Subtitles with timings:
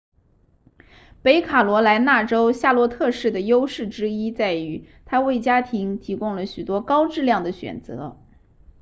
[1.21, 8.17] 北卡罗来纳州夏洛特市的优势之一在于它为家庭提供了许多高质量的选择